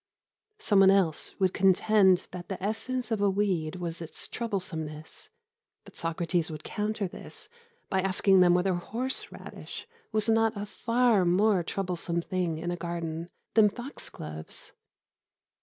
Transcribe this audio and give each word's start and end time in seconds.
Someone 0.57 0.89
else 0.89 1.39
would 1.39 1.53
contend 1.53 2.25
that 2.31 2.49
the 2.49 2.57
essence 2.63 3.11
of 3.11 3.21
a 3.21 3.29
weed 3.29 3.75
was 3.75 4.01
its 4.01 4.27
troublesomeness, 4.27 5.29
but 5.85 5.95
Socrates 5.95 6.49
would 6.49 6.63
counter 6.63 7.07
this 7.07 7.49
by 7.87 8.01
asking 8.01 8.39
them 8.39 8.55
whether 8.55 8.73
horseradish 8.73 9.85
was 10.11 10.27
not 10.27 10.57
a 10.57 10.65
far 10.65 11.23
more 11.23 11.61
troublesome 11.61 12.19
thing 12.19 12.57
in 12.57 12.71
a 12.71 12.75
garden 12.75 13.29
than 13.53 13.69
foxgloves. 13.69 14.73